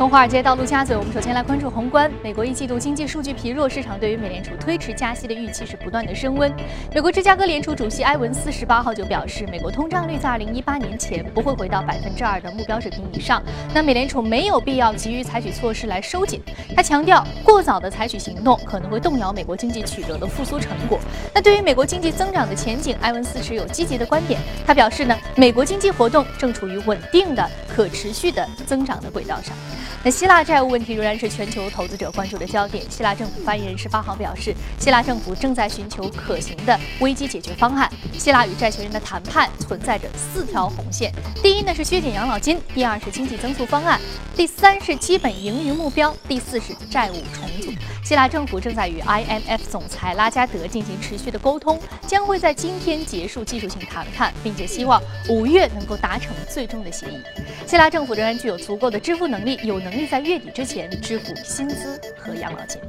[0.00, 2.10] 从华尔街到陆家嘴，我们首先来关注宏观。
[2.24, 6.50] 美国一季度经济数据疲弱，市场对于美联储推迟加息的预期是不断的升温。
[6.94, 13.42] 美国芝加哥联储主席埃文斯十八号就表示，美国通胀率在二零一八年前不会回到百分之二的目标水平以上。
[13.74, 16.40] 那美联储没有必要急于采取措施来收紧。
[16.74, 20.98] 他强调，过早的采取行动可能会动摇美国经济取得的复苏成果。
[21.34, 24.40] 那对于美国经济增长的前景，埃文斯持有积极的观点。
[24.66, 29.54] 他表示呢，美国经济活动正处于稳定的、可持续的增长的轨道上。
[30.02, 32.82] 那希腊债务问题仍然是全球投资者关注的焦点。
[32.90, 37.90] 希腊政府发言人十八号表示，希腊政府正在寻求可行的危机解决方案。
[38.18, 44.00] 希腊与债权人的谈判存在着四条红线：第一呢是削减养老金；第二是经济增速方案；
[44.34, 47.70] 第三是基本盈余目标；第四是债务重组。
[48.02, 57.20] 希腊政府正在与 IMF 总裁拉加德进行持续的沟通，将会在今天结束技术性谈判，并且希望五月能够达成最终的协议。
[57.66, 62.80] 希腊政府仍然具有足够的支付能力，有能能力在月底之前支付薪资和养老金。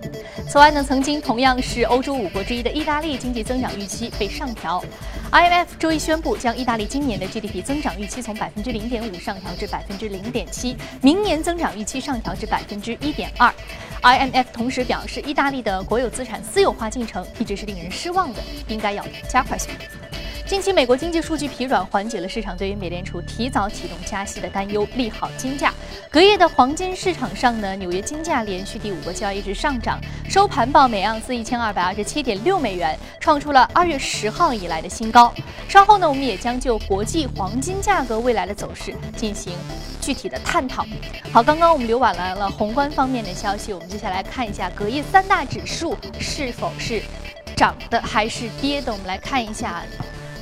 [0.47, 4.83] 此外呢，曾经同样是欧洲五国之一的意大利经济增长预期被上调。
[5.31, 13.51] IMF 周一宣布，将意大利今年的 GDP 增长预期从百分之零点五上调至百分之零点七，明年增长预期上调至百分之一点二。
[14.03, 19.85] IMF 同时表示，意大利的国有资产私有化进程一直是令人失望的，应该要加快速度。
[20.51, 25.73] 近期美国经济数据疲软，缓解了市场对于美联储提早启动加息的担忧，利好金价。
[26.09, 29.97] 隔夜的黄金市场上呢，纽约金价连续第五个交易日上涨，
[30.29, 35.33] 收盘报每盎司一千二百二十七点六美元，创出了二月十号以来的新高。
[35.69, 39.53] 稍后呢，我们也将就国际黄金价格未来的走势进行
[40.01, 40.85] 具体的探讨。
[41.31, 47.01] 好，刚刚我们留完了了宏观方面的消息，我们接下来看一下隔夜三大指数是否是
[47.55, 48.91] 涨的还是跌的。
[48.91, 49.81] 我们来看一下。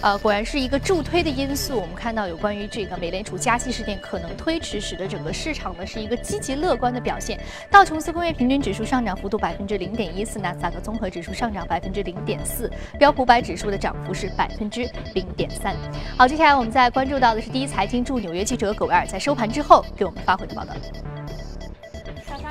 [0.01, 1.79] 呃，果然是一个助推的因素。
[1.79, 7.39] 我们看到有关于这个美联储加息事件可能推迟，使得整个市场呢是一个积极乐观的表现。
[7.69, 15.75] 道琼斯工业平均指数上涨幅度百分之零点一四，纳斯达克综合指数上涨百分之零点四，标普百指数的涨幅是百分之零点三。
[16.17, 20.73] 好，接下来我们再关注到的是第一财经驻纽约记者葛维尔在收盘之后给我们发回的报道。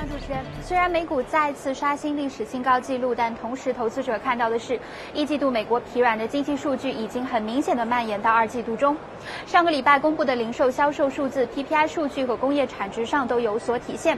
[0.05, 4.79] 主持人，虽然美股再次刷新历史新高纪录，但同时投资者看到的是，
[5.13, 8.95] 一季度美国疲软的经济数据已经很明显的蔓延到二季度中。
[9.45, 14.17] 上个礼拜公布的零售销售数字、PPI 数据和工业产值上都有所体现。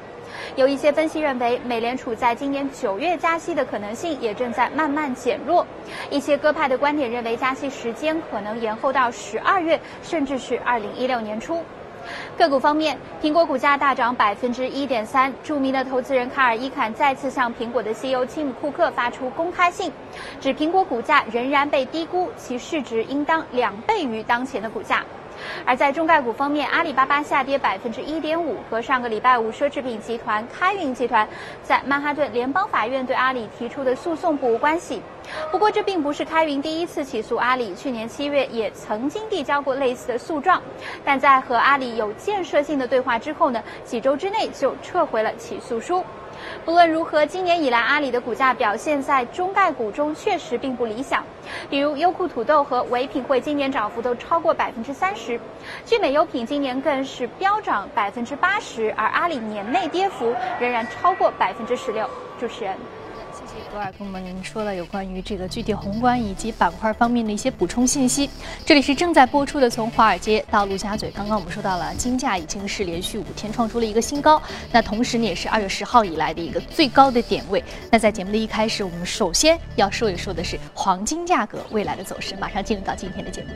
[0.55, 5.65] 有一些分析认为，美联储在今年九月加息的可能性也正在慢慢减弱。
[6.11, 11.63] 一些鸽派的观点认为，加息时间可能延后到十二月，甚至是二零一六年初。
[12.37, 15.33] 个股方面，苹果股价大涨百分之一点三。
[15.43, 19.91] 著名的投资人卡尔伊坎再次向苹果的 CEO 蒂姆库克发出公开信，
[20.39, 25.03] 指苹果股价仍然被低估，其市值应当两倍于当前的股价。
[25.65, 31.27] 而在中概股方面，阿里巴巴下跌百分之一点五，和上个礼拜五奢侈品集团开云集团
[31.63, 35.01] 在曼哈顿联邦法院对阿里提出的诉讼不无关系。
[35.51, 40.61] 不过，这并不是开云第一次起诉阿里，去年七月也曾经递交过类似的诉状，
[41.05, 46.03] 但在和阿里有建设性的对话之后呢，几周之内就撤回了起诉书。
[46.63, 51.23] 不论如何，今年以来阿里的股价表现在中概股中确实并不理想。
[51.69, 55.39] 比如优酷土豆和唯品会今年涨幅都超过百分之三十，
[55.85, 62.09] 聚美优品今年更是飙涨百分之八十，而阿里年内跌幅仍然超过百分之十六。
[62.39, 62.75] 主持人。
[63.71, 68.29] 多尔跟我们说了有关于这个具体宏观以及板块方面的一些补充信息。
[68.65, 71.09] 这里是正在播出的《从华尔街到陆家嘴》。
[71.15, 74.41] 刚刚我们说到了金价已经是连续五天创出了一个新高，
[74.73, 77.63] 那同时呢也是二月十号以来的一个最高的点位。
[77.89, 82.35] 那在节目的一开始，我们首先要说一说的是黄金价格未来的走势。
[82.35, 83.47] 马上进入到今天的节目。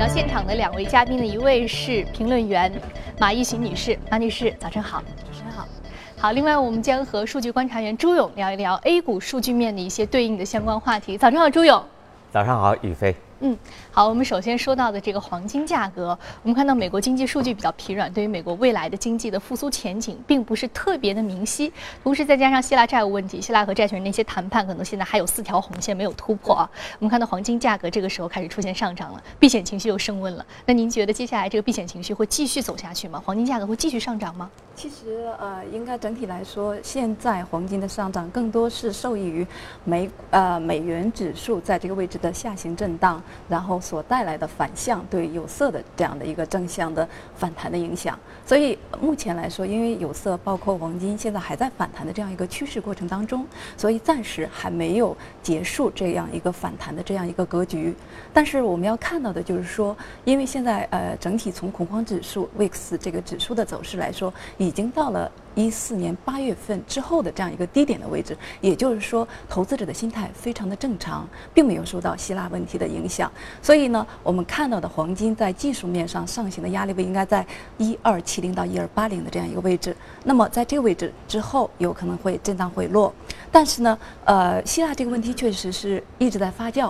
[0.00, 2.72] 到现场的两位嘉宾呢，一位是评论员。
[3.18, 5.02] 马一寻女士，马女士，早晨好。
[5.18, 5.68] 主持人好。
[6.16, 11.18] 好，另外我们将和数据观察员朱勇聊一聊 A 股数据面的一些对应的相关话题。
[11.18, 11.84] 早上好，朱勇。
[12.32, 13.14] 早上好，宇飞。
[13.40, 13.56] 嗯，
[13.90, 21.72] 好，我们首先说到的这个黄金价格，我们看到美国经济数据比较疲软，对于美国未来的经济的复苏前景并不是特别的明晰。
[22.02, 26.70] 同时再加上希腊债务问题，希腊和债权人那些谈判可能现在还有四条红线没有突破啊。
[26.98, 30.44] 我们看到黄金价格这个时候开始出现上涨了，避险情绪又升温了。
[30.66, 33.22] 那您觉得接下来这个避险情绪会继续走下去吗？
[33.24, 34.50] 黄金价格会继续上涨吗？
[34.80, 39.46] 其实呃，应该整体来说，现在黄金的上涨更多是受益于
[39.84, 47.06] 美呃美元指数在这个位置的下行震荡，然后所带来的反向对有色的这样的一个正向的
[47.36, 48.18] 反弹的影响。
[48.46, 53.44] 所以目前来说，因为有色包括黄金现在还在反弹的这样一个趋势过程当中，
[53.76, 57.94] 所以暂时还没有结束这样一个反弹的这样一个格局。
[58.32, 59.94] 但是我们要看到的就是说，
[60.24, 73.28] 因为现在呃整体从恐慌指数 VIX 这个指数的走势来说，已已经到了一四年八月份之后的这样一个低点的位置，也就是说，投资者的心态非常的正常，并没有受到希腊问题的影响。
[73.60, 77.44] 所以呢，我们看到的黄金在技术面上上行的压力位应该在
[77.78, 79.94] 一二七零到一二八零的这样一个位置。
[80.22, 83.12] 那么在这个位置之后，有可能会震荡回落。
[83.50, 86.88] 但是呢，呃，希腊这个问题确实是一直在发酵。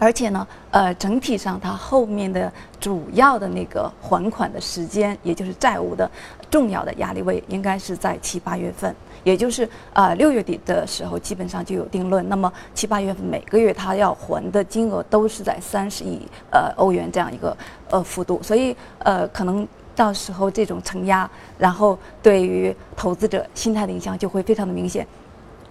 [0.00, 6.08] 而且呢，呃，整体上它后面的主要的那个还款的时间，也就是债务的
[6.50, 12.26] 重要的压力位，应该是在七八月份，也就是呃六月底的时候，基本上就有定论。
[12.28, 17.56] 那么七八月份每个月它要还的金额都是在三十亿呃欧元这样一个
[17.90, 21.28] 呃幅度，所以呃可能到时候这种承压，
[21.58, 25.06] 然后对于投资者心态的影响就会非常的明显。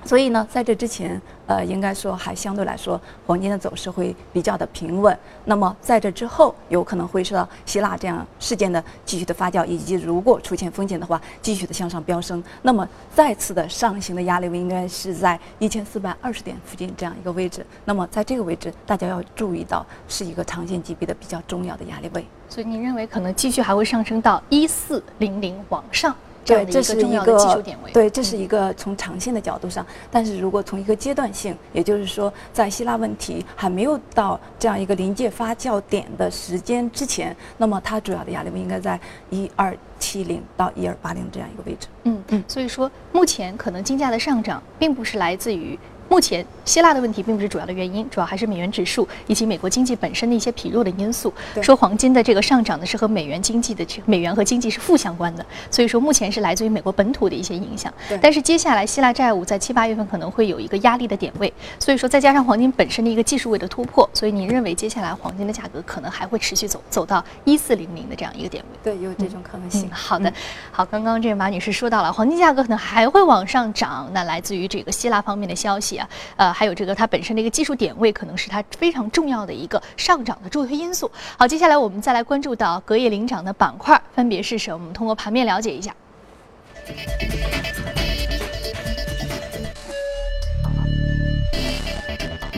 [0.08, 5.16] 所以呢，在这之前，呃，应该说还相对来说，黄金的走势会比较的平稳。
[5.44, 12.42] 那么在这之后，有可能会受到希腊这样事件的继续的发酵，以及如果出现风险的话，继续的向上飙升。
[12.62, 17.66] 那么再次的上行的压力位应该是在一千四百二十点附近这样一个位置。
[17.84, 22.26] 那么在这个位置，大家要注意到是一个长线级别的比较重要的压力位。
[22.48, 26.16] 所以您认为可能继续还会上升到一四零零往上？
[26.48, 27.92] 对，这是一个技术点位。
[27.92, 29.86] 对，这是一个从长线的角度上。
[30.10, 39.00] 但是如果从一个阶段性，也就是说，在希腊问题还没有到这样一个临界发酵点的时间之前，那么它主要的压力位应该在
[39.30, 41.88] 一二七零到一二八零这样一个位置。
[42.04, 42.44] 嗯嗯。
[42.48, 45.78] 所以说，目前可能金价的上涨，并不是来自于。
[46.10, 51.34] 目前希腊的问题并不是主要的原因，主要还是美元指数以及美国经济本身的一些疲弱的因素。
[51.62, 57.94] 说黄金的这个上涨呢，是和美元经济的美元和经济是负相关的，所以说目前是来自于美国本土的一些影响。
[58.22, 68.80] 但是接下来希腊债务在七八月份可能会有一个压力的点位，所以说再加上黄金本身的一个技术位的突破，所以您认为接下来黄金的价格可能还会持续走走到一四零零的这样一个点位？
[68.84, 69.90] 对，有这种可能性。
[69.92, 70.32] 好的，
[70.72, 75.97] 好，刚刚这个马女士说到了黄金价格可能还会往上涨，那来自于这个希腊方面的消息。
[76.36, 81.10] 呃，还有这个它本身的一个技术点位，可能是它非常重要的一个上涨的助推因素。
[81.38, 84.78] 好，接下来我们再来关注到隔夜领涨的板块分别是什么？
[84.78, 85.96] 我们通过盘面了解一下。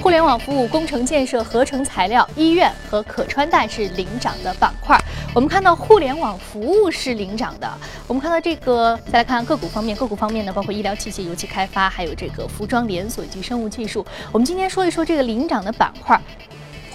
[0.01, 4.97] 互联网服务、工程建设、合成材料、医院和可穿戴是领涨的板块。
[5.35, 7.71] 我们看到互联网服务是领涨的。
[8.07, 14.03] 我们看到这个，再来看个股方面，个股方面呢，包括医疗器械、油气开发，还有这个服装连锁以及生物技术。
[14.31, 16.19] 我们今天说一说这个领涨的板块，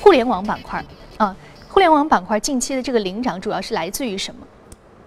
[0.02, 0.84] 互联网板块
[1.16, 1.34] 啊，
[1.68, 4.44] 互联网板块近期的这个领涨主要是来自于什么？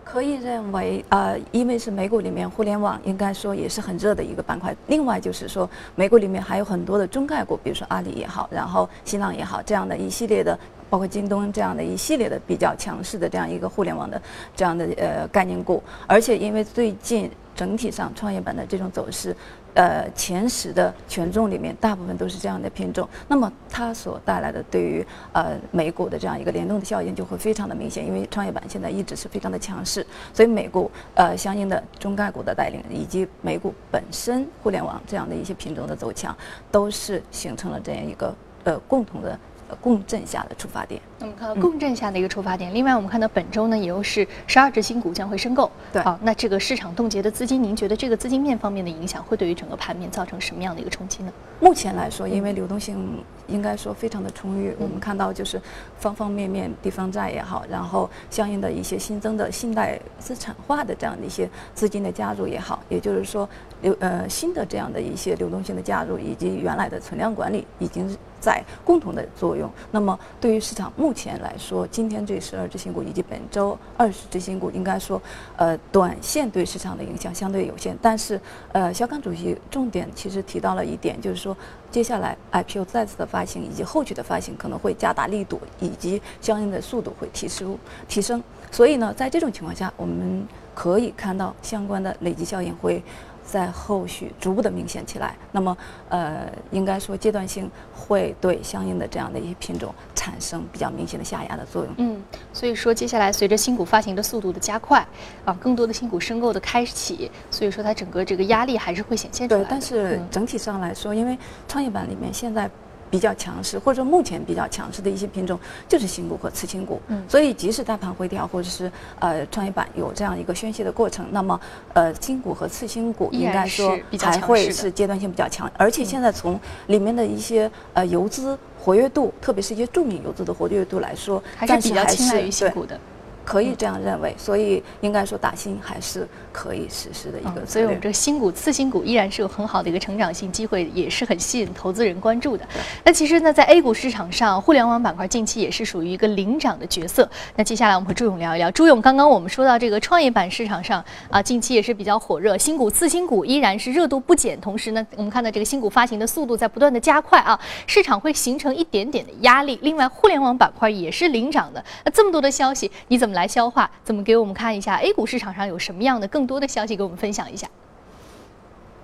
[0.05, 4.73] 可以认为，呃，因为是美股里面互联网应该说也是很热的一个板块。
[4.87, 10.57] 另外就是说，美股里面还有很多的中概股，比如说阿里也好，然后新浪也好，这样的一系列的，
[10.89, 14.21] 包括京东这样的一系列的比较强势的这样一个互联网的
[14.55, 15.81] 这样的呃概念股。
[16.05, 19.35] 而且因为最近整体上创业板的这种走势。
[19.73, 36.35] 呃，前十的权重里面，大部分都是这样的品种，那么它所带来的对于呃美股的这样一个联动的效应就会非常的明显，因为创业板现在一直是非常的强势，所以美股呃相应的中概股的带领，以及美股本身互联网这样的一些品种的走强，
[36.71, 39.39] 都是形成了这样一个呃共同的。
[39.75, 42.73] 共振下的出发点，我们看到共振下的一个出发点。
[42.73, 45.69] 另外，我们看到本周呢，也又是十二只新股将会申购。
[45.91, 51.31] 对，好，那这个市场冻结的资金，您觉得这个资金面方面的影响，会对于整个盘面造成什么样的一个冲击呢？
[51.59, 55.59] 目前来说，因为流动性应该说非常的充裕，我们看到就是
[55.97, 63.47] 方方面面，地方债也好，然后相应的一些新增的信贷资产化的这样的一些资金的加入也好，也就是说
[63.81, 69.71] 流呃新的这样的一些流动性的加入，以及原来的存量管理已经在共同的作用。
[69.89, 75.19] 那么对于市场目前来说，今天这十二只新股以及本周二十只新股，应该说
[75.55, 78.39] 呃短线对市场的影响相对有限，但是
[78.73, 81.37] 呃肖钢主席重点其实提到了一点，就是。
[81.37, 81.55] 说
[81.91, 87.77] 接下来 IPO 再次的发行以及后续的发行可能会加大力度，以及相应的速度会提升
[88.07, 88.43] 提升。
[88.71, 93.01] 所以呢，在这种情况下，我们可以看到相关的累积效应会
[93.47, 95.33] 在后续逐步的明显起来。
[95.53, 95.75] 那么，
[96.09, 101.93] 呃，应该说阶段性会对相应的这样的一些品种产生比较明显的下压的作用。
[101.97, 104.99] 嗯，所以说接下来随着新股发行的速度的加快，
[105.45, 109.61] 啊，更多的新股申购的开启，所以说它整个这个压力还是会显现出来。
[109.61, 111.37] 对，但是整体上来说，因为
[111.67, 112.69] 创业板里面现在。
[113.09, 117.01] 比较强势，或者说目前比较强势的一些品种，就是新股和次新股。
[117.07, 121.59] 嗯，所以即使大盘回调，或者是呃创业板有这样一个宣泄的过程，那么
[121.93, 132.99] 呃新股和次新股应该说还会是阶段性比较强，而且现在从里面的一些呃游资活跃度，特别是一些著名游资的活跃度来说，还是比较青睐于新股的。
[133.47, 137.65] 可以这样认为，所以应该说打新还是可以实施的一个。
[137.65, 142.67] 所以我们这个新股、次新股依然是有很好的一个成长性机会，也是很吸引投资人关注的。
[143.05, 147.29] 那其实呢，在 A 股市场上，互联网板块近期也是属于一个领涨的角色。
[147.55, 148.69] 那接下来我们和朱勇聊一聊。
[148.71, 154.59] 朱勇，刚刚我们说到这个创业板市场上啊，近期也是比较火热，新股、次新股依然是热度不减。
[154.59, 159.79] 同时呢，我们看到这个新股发行的速度在不断的加快啊，市场会形成一点点的压力。
[159.81, 161.81] 另外，互联网板块也是领涨的。
[162.03, 163.89] 那这么多的消息，你怎么来消化？
[164.03, 167.67] 怎么给我们看一下 A 股市场上有什么样的更多的消息，给我们分享一下？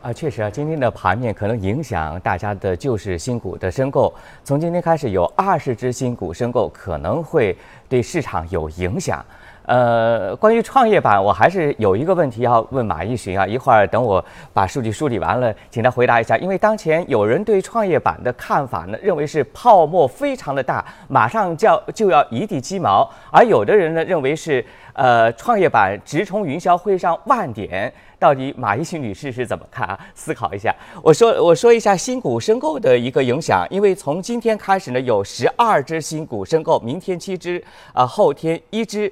[0.01, 4.11] 啊，确实啊，今天的盘面可能影响大家的就是新股的申购。
[4.43, 7.55] 从今天开始，有二十只新股申购，可能会
[7.87, 9.23] 对市场有影响。
[9.65, 13.48] 呃，关于创业板，我还是有一个问题要问马一寻啊。
[13.48, 16.38] 一会儿等我把数据梳理完了，请他回答一下。
[16.38, 27.91] 因为当前有人对创业板的看法呢，认为是泡沫非常的大，马上就要就要一地鸡毛；而有的人呢，认为是呃创业板直冲云霄会上万点。
[28.20, 30.00] 到底马一寻女士是怎么看啊？
[30.13, 30.74] 思考一下。
[31.01, 39.12] 我说 我说一下新股申购的一个影响，因为从今天开始呢，有十二只新股申购，明天七只，啊后天一只。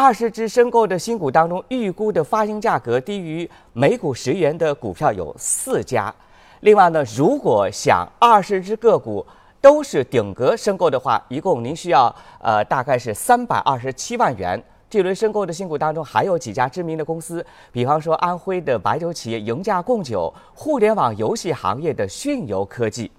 [0.00, 6.14] 二十只申购的新股当中，预估的发行价格低于每股十元的股票有四家。
[6.60, 9.26] 另外呢，如果想二十只个股
[9.60, 14.62] 都是顶格申购的话，一共您需要呃大概是三百二十七万元。
[14.88, 23.10] 这轮申购的新股当中还有几家知名的公司，比方说安徽的白酒企业赢家贡酒，互联网游戏行业的迅游科技。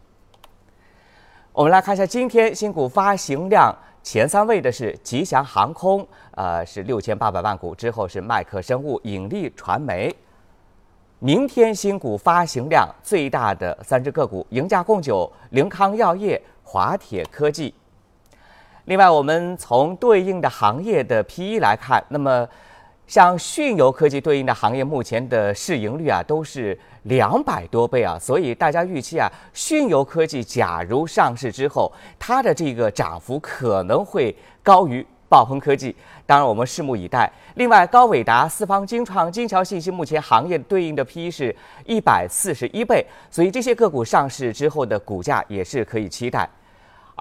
[1.60, 3.76] 我们来看一下今天新股发行量。
[4.02, 10.16] 前三位的是吉祥航空，呃，是六千八百万股，之后是麦克生物、引力传媒。
[11.20, 17.76] 明天新股发行量最大的三只个股：赢家贡酒、凌康药业、华铁科技。
[18.86, 22.48] 另外，我们从对应的行业的 P/E 来看，那么。
[23.10, 35.96] 像讯游科技对应的行业，目前的市盈率啊都是两百多倍啊，所以大家预期啊，讯游科技假如上市之后，它的这个涨幅可能会高于暴风科技。
[36.28, 37.28] 当然，我们拭目以待。
[37.56, 41.56] 另外，高伟达、四方精创、金桥信息目前行业对应的 P/E 是
[41.88, 46.48] 一百四十一倍，所以这些个股上市之后的股价也是可以期待。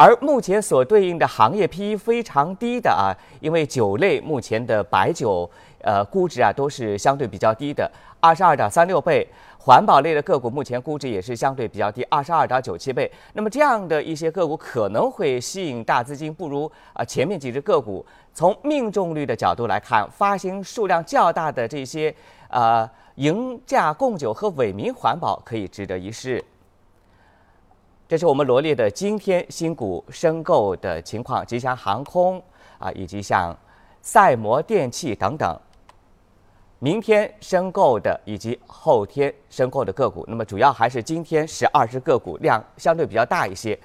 [0.00, 5.50] 而目前所对应的行业 P/E 非常低的啊，因为酒类目前的白酒。
[5.80, 7.88] 呃，估值啊都是相对比较低的，
[8.18, 9.26] 二十二点三六倍。
[9.60, 13.10] 环保类的个股目前估值也是相对比较低，二十二点九七倍。
[13.34, 18.04] 那么这样的一些个股可能会吸引大资金，不如啊前面几只个股。
[18.34, 22.12] 从命中率的角度来看，发行数量较大的这些
[22.50, 26.44] 呃赢价贡酒和伟民环保可以值得一试。
[28.08, 32.42] 这是我们罗列的今天新股申购的情况，吉祥航空
[32.78, 33.54] 啊，以及像
[34.00, 35.54] 赛摩电器等等。
[36.78, 43.78] 明天申购的以及后天申购的个股，那么主要还是今天十二只个股量相对比较大一些。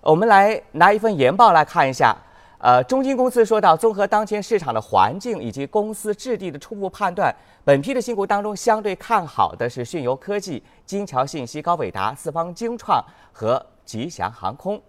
[0.00, 2.16] 我们来拿一份研报来看一下。
[2.58, 7.34] 呃，中金公司说到，综合当前市场的环境以及公司质地的初步判断，
[7.64, 14.80] 本批的新股当中相对看好的是迅游科技、金桥信息、高伟达、四方精创和吉祥航空。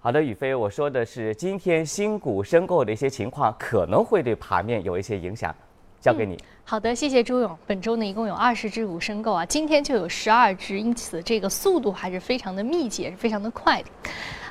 [0.00, 5.54] 好的，宇飞，我说的是今天新股申购的一些情况，可能会对盘面有一些影响。
[6.00, 6.36] 交给你。
[6.64, 7.58] 好的，谢谢朱勇。
[7.66, 13.88] 本周呢，一共有二十只股申购啊，今天就有十二只，因此这个速度还是非常的密集，也是非常的快的。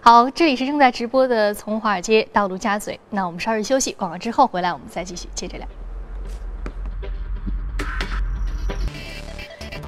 [0.01, 5.67] 好，这里是正在直播的从华尔街到陆家嘴，那我们稍事休息，广告之后回来，我们再继续接着聊。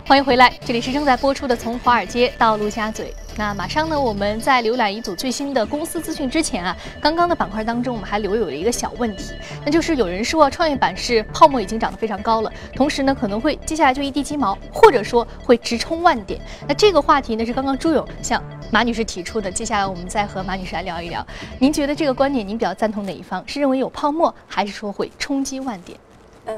[0.08, 3.14] 欢迎回来，这里是正在播出的从华尔街到陆家嘴。
[3.36, 9.34] 那马上呢，我们在浏览一组最新的公司资讯之前啊，刚刚的板块当中，我们还留有了一个小问题，
[9.66, 16.40] 那就是有人说创业板是泡沫已经涨得非常高了，同时呢可能会接下来就一地鸡毛，或者说会直冲万点。
[16.68, 21.26] 那这个话题呢是刚刚朱勇向马女士提出的，接下来我们再和马女士来聊一聊。
[21.58, 23.44] 您觉得这个观点您比较赞同哪一方？
[23.48, 25.98] 是认为有泡沫，还是说会冲击万点？
[26.46, 26.56] 呃，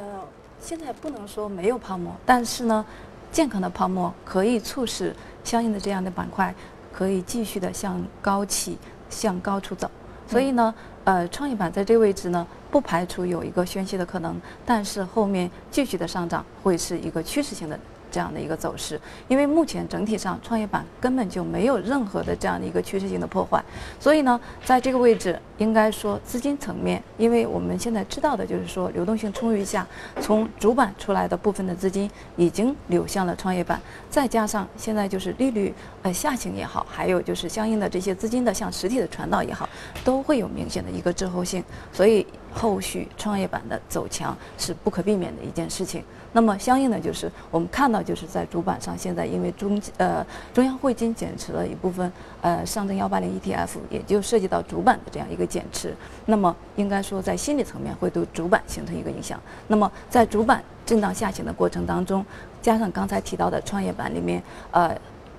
[0.60, 2.86] 现在不能说没有泡沫，但是呢。
[3.36, 5.14] 健康的泡沫，可以促使
[5.44, 6.56] 相应的这样的板块
[6.94, 8.78] 可以继续的向高起、
[9.10, 9.92] 向高处走。
[10.26, 10.74] 所以呢，
[11.04, 17.78] 呃，创业板在这个位置呢，不排除有一个宣泄的可能，但是后面继续的上涨会是一个趋势性的。
[18.16, 23.62] 这样的一个走势，因为目前整体上创业板根本就没有任何的这样的一个趋势性的破坏，
[24.00, 29.86] 所以呢，在这个位置应该说资金层面，因为我们现在知道的就是说流动性充裕下，
[30.22, 39.68] 从主板出来的部分的资金已经流向了创业板，再加上现在就是利率呃下行也好，还有就是相应的这些资金的向实体的传导也好，
[40.06, 46.02] 都会有明显的一个滞后性，所以后续创业板的走强是不可避免的一件事情。
[46.32, 52.10] 那么相应的就是我们看到就是在主板上，现在因为中呃中央汇金减持了一部分
[52.42, 55.94] 呃上证幺八零 ETF，也就涉及到主板的这样一个减持。
[56.26, 59.40] 那么应该说在心理层面会对主板形成一个影响。
[59.68, 62.26] 那么在主板震荡下行的过程当中，
[62.62, 64.94] 加上刚才提到的创业板里面呃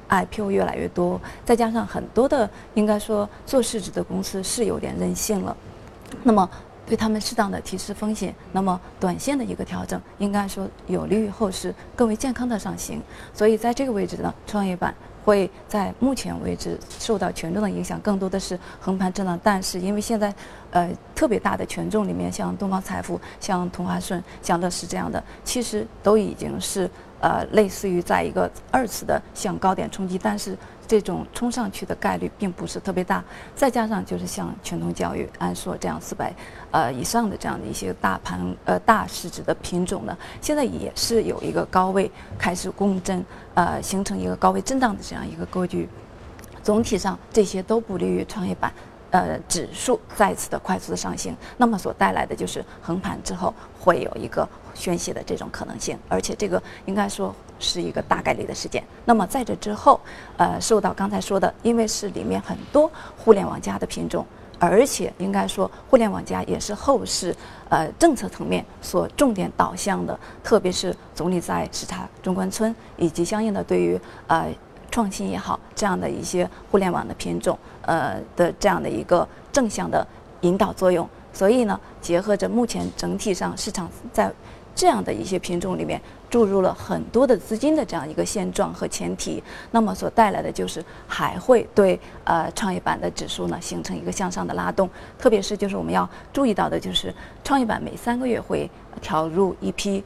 [0.09, 5.57] IPO 越来越多，再加上很多的应该说做市值的公司是有点任性了，
[6.23, 6.49] 那么。
[6.87, 13.03] 对他们适当的提示风险，那么短线的一个调整，应该说有利于后市更为健康的上行。
[13.35, 19.39] 所以在这个位置呢，创业板会在目前为止受到权重的影响，更多的是横盘震荡。
[19.43, 20.33] 但是因为现在，
[20.71, 26.89] 呃，特别大的权重里面，像东方财富、像同花顺、像乐视这样的，其实都已经是
[27.21, 30.57] 呃类似于在一个二次的向高点冲击，但是。
[30.87, 33.23] 这种冲上去的概率并不是特别大，
[33.55, 36.35] 再加上就是像全通教育、安硕这样四百
[36.71, 43.25] 呃以上的这样的一些大盘呃大市值的品种呢，现在也是有一个高位开始共振，
[43.55, 45.89] 呃形成一个高位震荡的这样一个格局。
[46.63, 48.73] 总体上这些都不利于创业板
[49.17, 57.35] 呃指数再次的快速的上行，那么所带来的就是横盘之后会有一个宣泄的这种可能性，而且这个应该说。
[57.59, 58.85] 是一个大概率的事件。
[59.07, 59.99] 那么在这之后，
[60.37, 64.27] 呃，受到刚才说的，因为是里面很多互联网加的品种，
[64.59, 67.35] 而且应该说互联网加也是后市
[67.71, 74.55] 呃政策层面所重点导向的，特别是总理在视察中关村以及相应的对于呃
[74.91, 80.07] 创新也好这样的一些互联网的品种呃的这样的一个正向的
[80.43, 81.09] 引导作用。
[81.33, 84.31] 所以呢，结合着目前整体上市场在。
[84.79, 94.87] 这样的一些品种里面注入了很多的资金的这样一个现状和前提，那么所带来的就是还会对呃创业板的指数呢形成一个向上的拉动，
[95.19, 97.11] 特别是就是我们要注意到的就是
[97.43, 100.05] 创业板每三个月会调入一批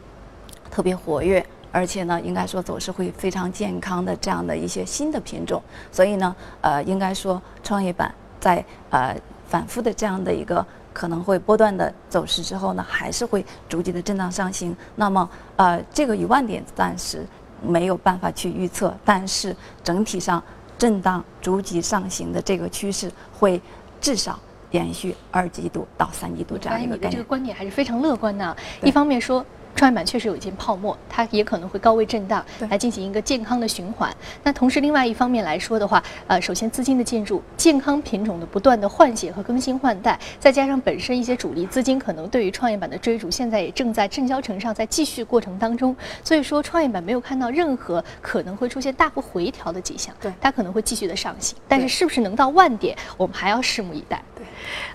[0.70, 9.16] 特别活跃， 而且呢应该说走势会非常健康的这样的一些新的品种，所以呢呃应该说创业板在呃
[9.48, 10.64] 反复的这样的一个。
[10.92, 14.76] 可能会波段的走势之后呢，还是会逐级的震荡上行。
[14.96, 17.24] 那么，呃，这个一万点暂时
[17.64, 19.54] 没有办法去预测，但是
[19.84, 20.42] 整体上
[20.76, 23.62] 震荡逐级上行的这个趋势会
[24.00, 24.36] 至少
[24.72, 27.12] 延续二季度到三季度这样一个概念。
[27.12, 28.54] 这个观点还是非常乐观的。
[28.82, 29.46] 一方面说。
[29.80, 34.14] 创业板确实有一件泡沫，它也可能会高位震荡，来进行一个健康的循环。
[34.44, 45.96] 那同时，另外一方面来说的话，呃，首先资金的进入，健康品种的不断的换血和更新换代，再加上本身一些主力资金可能对于创业板的追逐，现在也正在正交成上，在继续过程当中。
[46.22, 51.56] 所以说，创业板没有看到任何可能会出现大幅回调的迹象，对，它可能会继续的上行。
[51.66, 54.22] 但是，是不是能到万点，我们还要拭目以待。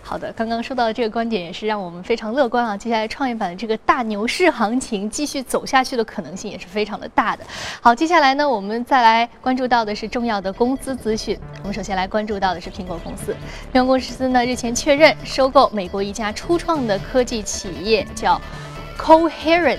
[0.04, 2.76] 好的，刚刚说到的这个观点也是让我们非常乐观啊。
[2.76, 4.66] 接下来，创业板的这个大牛市行。
[4.66, 7.44] 行情继续走下去的可能性也是非常的大的。
[7.80, 11.40] 好，接下来呢，我们再来关注到的是重要的公司资讯。
[11.62, 13.36] 我们首先来关注到的是苹果公司。
[13.72, 18.42] 苹果公司呢日前确认收购美国一家初创的科技企业，叫
[18.98, 19.78] Coherent。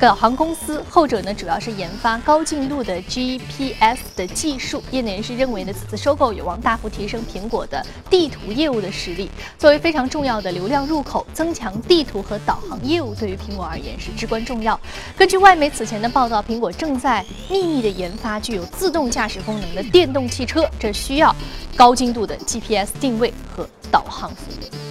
[0.00, 4.80] 导航公司，后者呢主要是研发高精度的 GPS 的技术。
[4.92, 9.28] 业内人士认为呢，此次收购有望大幅提升苹果的地图业务的实力。
[9.58, 14.78] 作为非常重要的流量入口，增强地图和导航业务对于苹果而言是至关重要。
[15.16, 21.34] 根据外媒此前的报道，苹果正在秘密的研发具有自动驾驶功能的电动汽车，这需要
[21.76, 24.87] 高精度的 GPS 定位和导航服务。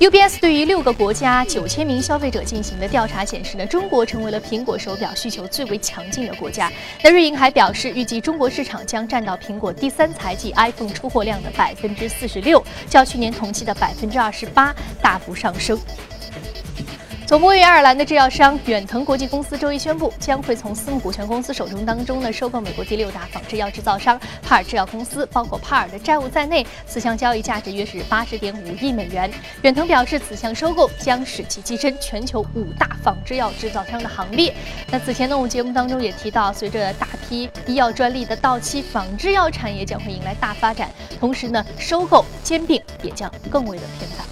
[0.00, 6.70] UBS 对于六个国家九千名消费者进行的调查显示呢，中国成为了苹果手表需求最为强劲的国家。
[7.02, 15.76] 那瑞银还表示，预计中国市场将占到苹果第三财季 iPhone 出货量的百分之四十六，较去年同期的百分之二十八大幅上升。
[17.28, 29.30] 总部位于爱尔兰的制药商远腾国际公司周一宣布，将会从私募股权公司手中当中呢收购美国第六大仿制药制造商帕尔制药公司，包括帕尔的债务在内，此项交易价值约是八十点五亿美元。
[29.60, 34.54] 远腾表示，此项收购将使其跻身全球五大仿制药制造商的行列。
[34.90, 40.88] 那此前呢，我们节目当中也提到，随着大批医药专利的到期，仿制药产业将会迎来大发展，
[41.20, 44.26] 同时呢，收购兼并也将更为的频繁。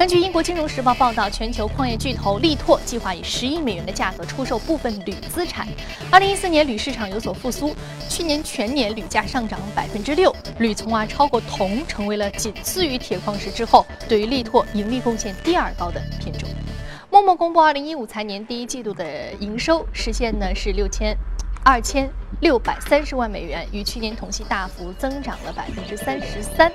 [0.00, 5.68] 根据英国金融时报报道，全球矿业巨头力拓计划以十亿美元的价格出售部分铝资产。
[6.10, 7.76] 二零一四年铝市场有所复苏，
[8.08, 16.48] 去年全年铝价上涨百分之六，铝从而超过铜，成为了仅次于铁矿石之后对于力拓盈利贡献第二高的品种。
[17.10, 19.04] 默默公布二零一五财年第一季度的
[19.40, 21.14] 营收实现呢是六千
[21.64, 26.70] 二千六百三十万美元，与去年同期大幅增长了百分之三十三。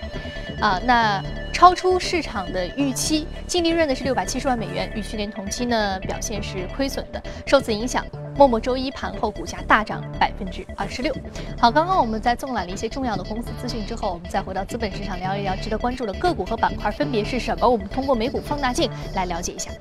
[0.62, 1.22] 啊，那
[1.52, 7.22] 超出市场的预期，净利润呢是六百七十万美元，与去年同期呢表现是亏损的。
[7.46, 8.06] 受此影响，
[8.38, 11.14] 陌陌周一盘后股价大涨百分之二十六。
[11.60, 17.68] 好，刚刚我们在纵览了一些重要的公司资讯之后，我们再回到资本市场聊一聊值得关注的个股和板块分别是什么？
[17.68, 19.72] 我们通过美股放大镜来了解一下。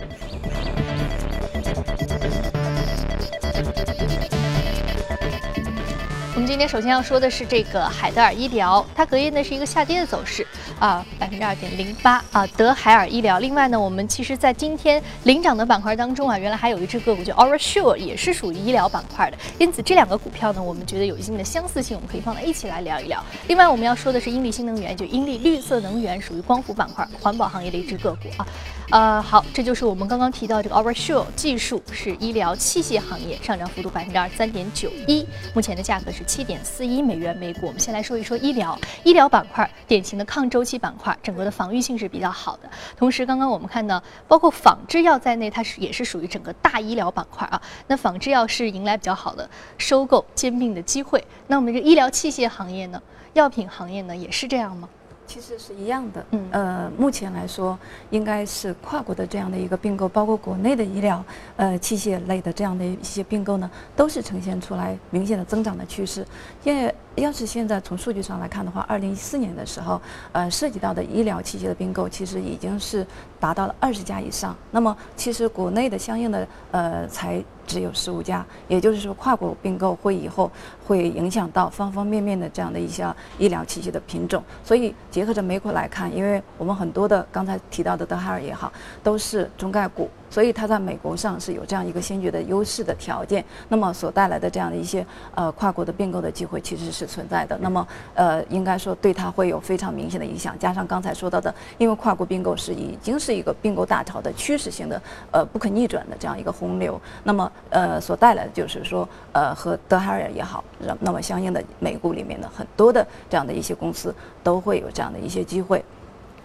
[6.35, 10.45] 我们今天首先要说的是这个海德尔医疗，它隔夜呢是一个下跌的走势
[10.81, 13.39] 啊，百分之二点零八啊，德海尔医疗。
[13.39, 19.39] 另外呢，我们其实在今天领涨的板块当中啊，原来还有一只个股叫 OurSure，也是属于医疗板块的。
[19.61, 23.23] 因此这两个股票呢，我们觉得有一定的相似性，我们可以放在一起来聊一聊。
[23.47, 28.47] 另外我们要说的是英利新能源，就英利绿色能源，属于光伏板块、环保行业的一只个股啊。
[28.91, 37.67] 呃，好，这就是我们刚刚提到这个 Over Sure 技术是医疗器械行业，上涨幅度百分之二十三点九一，目前的价格是七点四一美元每股。
[37.67, 42.71] 我们先来说一说医疗，医疗板块典型的抗周期板块，整个的防御性是比较好的。
[42.97, 47.61] 同时，刚刚我们看到，包括仿制药在内，它是也是属于整个大医疗板块啊。
[47.89, 51.25] 那仿制药是迎来比较好的收购兼并的机会。
[51.49, 54.89] 那我们这医疗器械行业呢，药品行业呢，也是这样吗？
[55.27, 57.79] 其实是一样的，嗯，呃，目前来说，
[58.11, 61.25] 应该是跨国的这样的一个并购，包括国内的医疗，
[61.57, 66.27] 呃，器械类的这样的一些并购呢，都是呈现出来明显的增长的趋势。
[66.63, 70.01] 因为要是现在从数据上来看的话，二零一四年的时候，
[70.33, 73.07] 呃，涉及到的医疗器械的并购，其实已经是
[73.45, 74.57] 达到了二十家以上。
[74.71, 77.45] 那么，其实国内的相应的，呃，才。
[77.67, 80.51] 只有十五家，也就是说，跨国并购会以后
[80.87, 83.03] 会影响到方方面面的这样的一些
[83.39, 84.45] 医疗器械的品种。
[84.63, 88.71] 所以结合着美股来看，因为我们很多的刚才提到的德海尔也好，
[89.03, 90.11] 都是中概股。
[90.35, 97.57] 所以它在美国上是有这样一个先决的优势的条件，那么所带来的这样的一些呃跨国的并购的机会其实是存在的。
[97.61, 100.59] 那么呃应该说对它会有非常明显的影响。
[100.59, 110.65] 加上刚才说到的，因为跨国并购是已经是一个并购大潮的趋势性的呃不可逆转的这样一个洪流，那么呃所带来的就是说呃和德海尔也好，
[110.99, 115.85] 那么相应的美股里面的很多的这样的一些公司都会有这样的一些机会。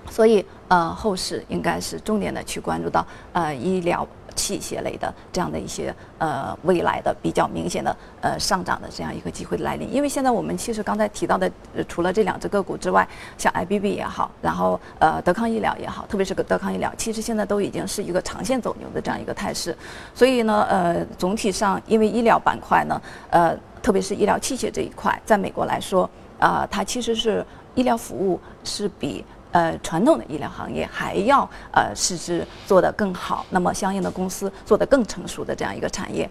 [0.09, 9.91] 所以，呃，后市应该是重点的去关注到，呃，医疗器械类的这样的一些，呃，未来的比较明显的，呃，上涨的这样一个机会的来临。
[9.93, 11.51] 因为现在我们其实刚才提到的，
[11.87, 13.07] 除了这两只个股之外，
[13.37, 19.75] 像 IBB 也好，然后呃，德康医疗也好，特别是个德康医疗，其实现在都已经是一个长线走牛的这样一个态势。
[20.15, 26.09] 所以呢，呃，总体上，因为医疗板块呢，呃，特别是医疗器械这一块，在美国来说，
[26.39, 29.23] 啊，它其实是医疗服务是比。
[29.51, 36.29] 呃，传统的医疗行业还要呃，实质做得更好，那么相应的公司做得更成熟的这样一个产业，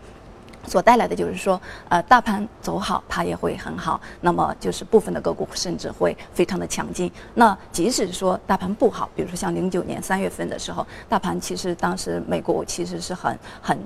[0.66, 4.00] 所带来的就是说，呃，大盘走好，它也会很好。
[4.20, 7.10] 那么就是部分的个股甚至会非常的强劲。
[7.34, 13.78] 那即使说大盘不好，比如说像零九年三月份的时候，大盘其实当时美国其实是很很。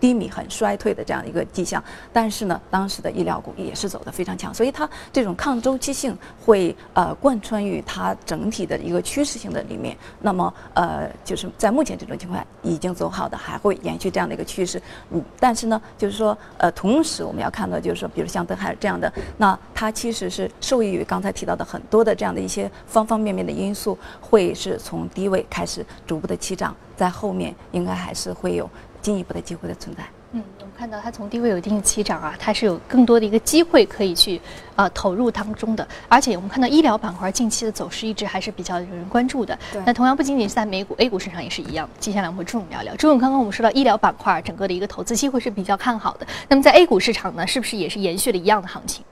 [0.00, 1.82] 低迷、很衰退的这样一个迹象，
[2.12, 9.96] 但是呢，当时的医疗股也是走得非常强，所以它这种抗周期性会呃贯穿于它整体的一个趋势性的里面。
[10.20, 14.80] 那么呃，就是在目前这种情况已经走好的，还会延续这样的一个趋势。
[15.10, 28.68] 嗯，但是呢，就是说呃，同时我们要看到，就是说，比如像德海这样的，那它其实是受益于刚才提到的很多的这样的一些方方面面的因素，会是从低位开始逐步的起涨，在后面应该还是会有。
[29.00, 30.02] 进一步的机会的存在。
[30.32, 34.40] 嗯，我们看到它从低位有一定的起涨啊，它是有更多的一个机会可以去
[34.76, 35.86] 呃投入当中的。
[36.08, 39.58] 而且我们看到医疗板块近期的走势一直还是比较有人关注的。
[39.84, 41.88] 那同样不仅仅是在美股、A 股市场也是一样。
[41.98, 42.94] 接下来我们会朱总聊聊。
[42.94, 46.26] 朱总，刚刚我们说到医疗板块整个的一个投资机会是比较看好的。
[46.48, 49.04] 那么在 A 股市场呢，是不是也是延续了一样的行情？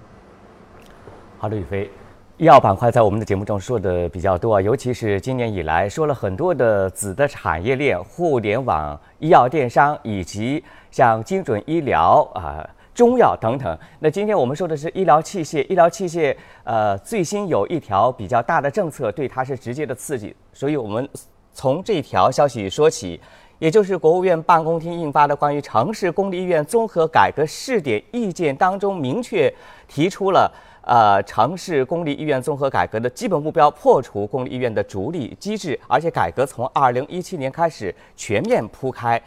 [1.39, 1.91] 好的，宇飞。
[2.39, 13.77] 医药板块在我们的节目中说的比较多啊，尤其是今年以来说了很多的子的产业链、互联网、医药电商以及像精准医疗啊、中药等等。
[13.99, 21.09] 那今天我们说的是医疗器械，医疗器械呃最新有一条比较大的政策对它是直接的刺激，所以我们
[21.53, 23.21] 从这条消息说起，
[23.59, 29.53] 也就是国务院办公厅印发的关于城市公立医院综合改革试点意见当中明确
[29.89, 30.49] 提出了。
[30.89, 39.21] 呃，城市公立医院综合改革的基本目标，破除公立医院的逐利机制，而且改革从二零一七年开始全面铺开。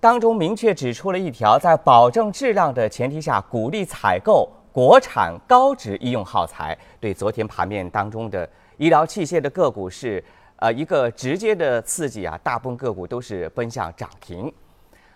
[0.00, 6.76] 当中明确指出了一条，在保证质量的前提下，鼓励采购国产高值医用耗材。
[6.98, 10.22] 对昨天盘面当中的医疗器械的个股是
[10.56, 14.52] 呃一个直接的刺激啊，大部分个股都是奔向涨停。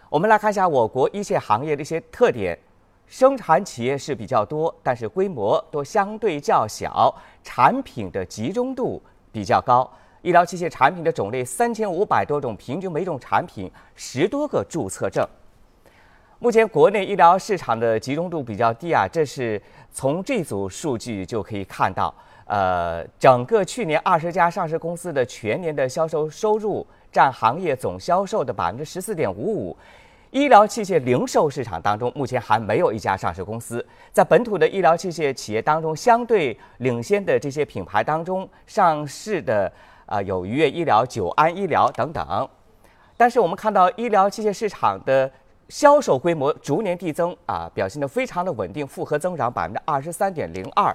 [0.09, 2.57] 我们来看一下我国一线行业的一些特点。
[3.06, 9.00] 生产企业是比较多，但是规模都相对较小，产品的集中度
[9.32, 9.88] 比较高。
[10.22, 15.24] 医疗器械产品的种类三千五百多种，平均每种产品十多个注册证。
[16.40, 19.60] 目前国内医疗市场的集中度比较低啊，这是
[19.92, 22.12] 从这组数据就可以看到。
[22.46, 29.76] 呃，整个去年二十家上市公司的全年的销售收入占行业总销售的百分之十四点五五。
[30.37, 33.83] 医疗器械零售市场当中，目前还没有一家上市公司。
[34.12, 39.72] 在本土的医疗器械企业当中，相对领先的这些品牌当中，上市的
[40.05, 42.46] 啊有愉悦医疗、久安医疗等等。
[43.16, 45.31] 但是我们看到医疗器械市场的
[45.70, 50.94] 销售规模逐年递增啊，表现得非常的稳定，复合增长百分之二十三点零二。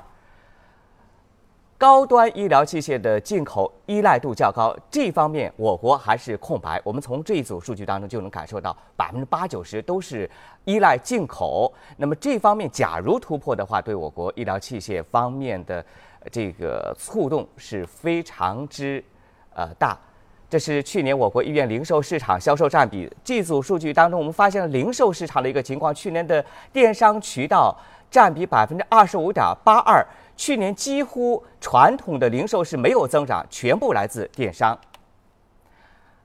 [1.82, 6.80] 高端医疗器械的进口依赖度较高，这方面我国还是空白。
[6.84, 10.30] 我们从这一组数据当中就能感受到，百分之八九十都是
[10.65, 11.74] 依赖进口。
[11.98, 15.84] 那么这方面假如突破的话，对我国医疗器械方面的
[16.30, 19.04] 这个触动是非常之
[19.56, 19.98] 呃大。
[20.48, 27.76] 这是去年我国医院零售市场销售占比这组数据当中，我们发现了零售市场的一个情况，去年的电商渠道
[28.12, 30.06] 占比百分之二十五点八二。
[30.42, 34.76] 去年几乎传统的零售是没有增长，全部来自电商。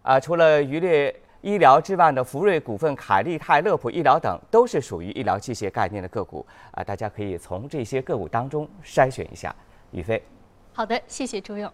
[0.00, 6.46] 啊，除了渔猎医疗之外的福瑞股份、凯利泰、乐普医疗等，都是属于医疗器械概念的个股。
[6.70, 9.54] 啊，大家可以从这些个股当中筛选一下。
[9.90, 10.22] 宇飞，
[10.72, 11.70] 好的，谢谢朱勇。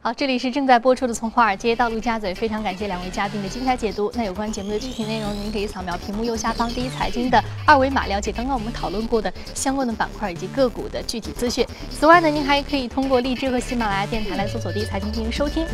[0.00, 4.10] 好，这里是正在播出的《从华尔街到陆家嘴》，非常感谢两位嘉宾的精彩解读。
[4.14, 11.66] 那有关节目的具体内容，您可以扫描屏幕右下方第一财经的二维码，了解刚刚我们讨论过的相关的板块以及个股的具体资讯。
[11.90, 15.66] 此外呢，您还可以通过荔枝和喜马拉雅电台来搜索第一财经进行收听。